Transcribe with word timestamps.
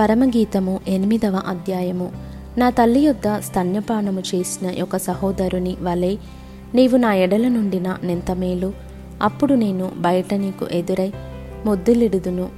పరమగీతము 0.00 0.80
ఎనిమిదవ 0.88 1.42
అధ్యాయము. 1.46 2.12
నా 2.58 2.70
తల్లి 2.70 3.00
యొద్ద 3.00 3.38
స్తన్యపానము 3.38 4.20
చేసిన 4.20 4.82
ఒక 4.82 4.96
సహోదరుని 4.96 5.76
వలె 5.82 6.16
నీవు 6.74 6.96
నా 6.96 7.14
ఎడల 7.14 7.48
నుండిన 7.48 7.96
నెంత 8.02 8.30
మేలు. 8.30 8.72
అప్పుడు 9.22 9.54
నేను 9.54 9.92
బయట 9.96 10.34
నీకు 10.34 10.66
ఎదురై 10.72 11.12
ముద్దులిడుదును. 11.66 12.48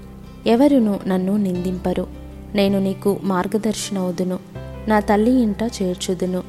ఎవరును 0.46 1.00
నన్ను 1.06 1.36
నిందింపరు? 1.36 2.06
నేను 2.54 2.80
నీకు 2.80 3.20
మార్గదర్శనవుదును. 3.22 4.38
నా 4.88 5.00
తల్లి 5.00 5.30
ఇంట 5.30 5.62
చేర్చుదును. 5.82 6.42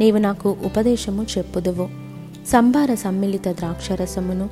నీవు 0.00 0.18
నాకు 0.18 0.56
ఉపదేశము 0.64 1.26
చెప్పుదువు. 1.38 1.88
సంభార 2.46 2.94
సమ్మిళిత 2.94 3.48
ద్రాక్షరసమును 3.48 4.48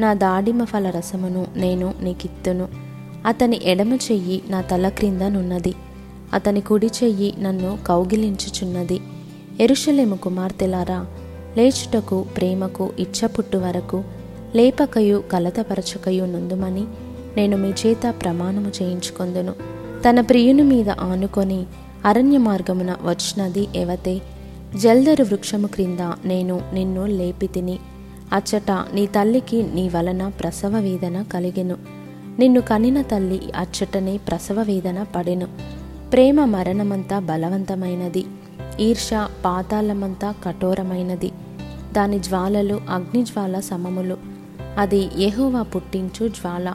నా 0.00 0.14
దాడిమ 0.14 0.64
ఫల 0.64 0.90
రసమును 0.90 1.46
నేను 1.56 1.94
నీకిత్తును. 2.00 2.89
అతని 3.26 3.60
ఎడమ 3.64 3.94
చెయ్యి 3.94 4.42
నా 4.48 4.60
తల 4.60 4.88
క్రింద 4.88 5.22
నున్నది. 5.22 5.74
అతని 6.32 6.60
కుడి 6.60 6.86
చెయ్యి 6.86 7.34
నన్ను 7.38 7.78
కౌగిలించుచున్నది. 7.86 9.00
ఎరుషలేము 9.60 10.16
కుమార్తెలారా 10.16 11.06
లేచుటకు 11.56 12.26
ప్రేమకు 12.36 12.92
ఇచ్చ 12.98 13.26
పుట్టు 13.26 13.56
వరకు 13.56 14.04
లేపకయు 14.56 15.22
కలతపరచకయు 15.32 16.24
నుందుమని 16.24 16.84
నేను 17.36 17.56
మీ 17.56 17.68
చేత 17.68 18.14
ప్రమాణము 18.22 18.72
చేయించుకొందును. 18.82 19.52
తన 20.08 20.20
ప్రియుని 20.20 20.62
మీద 20.62 20.90
ఆనుకొని 20.90 21.64
అరణ్య 22.04 22.38
మార్గమున 22.38 22.96
వచ్చినది 23.02 23.68
ఎవతే? 23.76 24.20
జల్దరు 24.76 25.24
వృక్షము 25.24 25.66
క్రింద 25.66 25.98
నేను 26.24 26.60
నిన్ను 26.72 27.06
లేపితిని 27.06 27.78
అచ్చట 28.32 28.70
నీ 28.70 29.06
తల్లికి 29.06 29.62
నీ 29.62 29.88
వలన 29.88 30.28
ప్రసవ 30.28 30.80
వేదన 30.80 31.22
కలిగెను. 31.22 31.99
నిన్ను 32.40 32.60
కనిన 32.60 33.02
తల్లి 33.02 33.40
అచ్చటనే 33.56 34.16
ప్రసవ 34.16 34.62
వేదన 34.62 35.02
పడెను. 35.16 35.46
ప్రేమ 36.12 36.44
మరణమంతా 36.44 37.18
బలవంతమైనది. 37.18 38.24
ఈర్ష 38.80 39.10
పాతాళమంతా 39.44 40.34
కఠోరమైనది. 40.44 41.32
దాని 41.92 42.18
జ్వాలలు 42.18 42.80
అగ్నిజ్వాల 42.90 43.60
సమములు. 43.60 44.16
అది 44.78 45.08
యెహోవా 45.18 45.62
పుట్టించు 45.62 46.28
జ్వాల. 46.28 46.74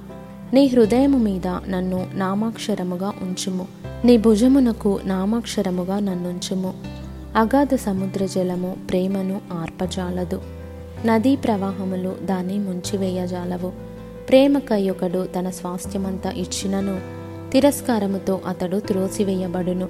నీ 0.53 0.67
హృదయము 0.67 1.17
మీద 1.17 1.47
నన్ను 1.47 2.07
నామాక్షరముగా 2.13 3.13
ఉంచుము. 3.21 3.67
నీ 4.05 4.17
భుజమునకు 4.17 4.99
నామాక్షరముగా 5.05 5.99
నన్నుంచుము. 5.99 6.73
అగాధ 7.35 7.75
సముద్ర 7.75 8.25
జలము 8.25 8.77
ప్రేమను 8.89 9.41
ఆర్పజాలదు. 9.53 10.41
నదీ 11.05 11.35
ప్రవాహములు 11.35 12.15
దాన్ని 12.23 12.57
ముంచివేయజాలవు. 12.57 13.94
ప్రేమకయ్యొకడు 14.29 15.27
తన 15.39 15.49
స్వాస్థ్యమంతా 15.49 16.31
ఇచ్చినను 16.31 16.99
తిరస్కారముతో 17.51 18.41
అతడు 18.47 18.77
త్రోసివేయబడును. 18.77 19.89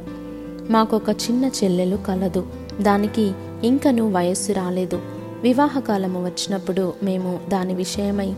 మాకొక 0.69 1.09
చిన్న 1.09 1.45
చెల్లెలు 1.45 1.95
కలదు 1.95 2.47
దానికి 2.81 3.31
ఇంకను 3.63 4.11
వయస్సు 4.11 4.52
రాలేదు. 4.52 5.02
వివాహకాలము 5.41 6.25
వచ్చినప్పుడు 6.25 6.94
మేము 7.03 7.39
దాని 7.50 7.73
విషయమై 7.73 8.33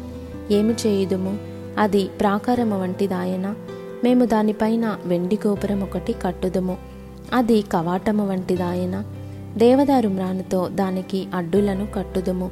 ఏమి 0.52 0.74
చేయుదుము? 0.88 1.38
అది 1.78 2.04
ప్రాకారము 2.04 2.82
వంటిదాయన? 2.82 3.56
మేము 4.04 4.26
దానిపైన 4.26 4.98
వెండి 5.06 5.40
గోపురం 5.48 5.84
ఒకటి 5.84 6.14
కట్టుదుము. 6.14 6.78
అది 7.34 7.62
కవాటము 7.62 8.30
వంటిదాయన? 8.30 9.04
దేవదారు 9.58 10.10
మ్రానుతో 10.10 10.68
దానికి 10.68 11.28
అడ్డులను 11.34 11.88
కట్టుదుము. 11.96 12.52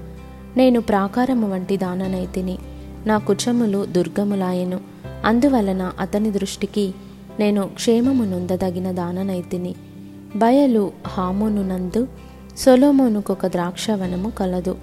నేను 0.58 0.82
ప్రాకారము 0.82 1.54
వంటి 1.54 1.78
దాననైతిని 1.78 2.58
నా 3.06 3.18
కుచములు 3.18 3.86
దుర్గములాయెను. 3.86 4.80
అందువలన 5.26 5.92
అతని 6.00 6.32
దృష్టికి 6.32 6.94
నేను 7.40 7.68
క్షేమము 7.68 8.24
నొందదగిన 8.24 8.92
దాననైతిని. 8.92 9.76
బయలు 10.36 10.92
హామోనునందు 11.08 12.08
సొలోమోనుకొక 12.58 13.48
ద్రాక్షవనము 13.48 14.30
కలదు. 14.30 14.78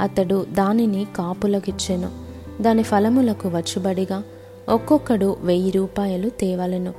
అతడు 0.00 0.46
దానిని 0.52 1.06
కాపులకిచ్చెను. 1.16 2.10
దాని 2.62 2.82
ఫలములకు 2.82 3.48
వచ్చుబడిగా 3.48 4.22
ఒక్కొక్కడు 4.68 5.36
వెయ్యి 5.42 5.70
రూపాయలు 5.70 6.28
తేవలను. 6.28 6.94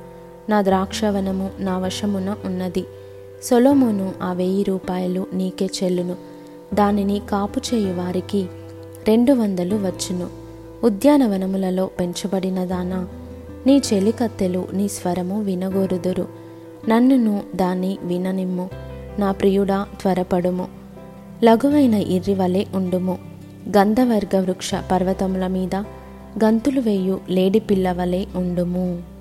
నా 0.48 0.62
ద్రాక్షవనము 0.62 1.50
నా 1.58 1.78
వశమున 1.78 2.36
ఉన్నది. 2.44 2.84
సొలోమోను 3.42 4.12
ఆ 4.22 4.32
వెయ్యి 4.32 4.62
రూపాయలు 4.62 5.26
నీకే 5.32 5.68
చెల్లును. 5.82 6.16
దానిని 6.74 7.22
కాపు 7.30 7.60
చేయు 7.74 7.92
వారికి 7.92 8.46
రెండు 9.08 9.32
వందలు 9.32 9.76
వచ్చును. 9.76 10.41
ఉద్యానవనములలో 10.84 11.86
పెంచబడిన 11.86 12.64
దానా. 12.64 13.08
నీ 13.66 13.82
చెలికత్తెలు 13.92 14.68
నీ 14.72 14.88
స్వరము 14.88 15.42
వినగోరుదురు. 15.42 16.28
నన్నును 16.88 17.42
దాన్ని 17.54 17.98
విననిమ్ము. 18.02 18.70
నా 19.18 19.32
ప్రియుడా 19.32 19.86
త్వరపడుము. 20.00 20.68
లఘువైన 21.44 21.94
ఇర్రివలే 21.94 22.66
ఉండుము. 22.74 23.18
గంధవర్గ 23.76 24.40
వృక్ష 24.40 24.74
పర్వతముల 24.74 25.46
మీద 25.46 25.74
గంతులు 26.44 26.80
వేయు 26.80 27.20
లేడి 27.30 27.60
పిల్లవలే 27.60 28.26
ఉండుము. 28.34 29.11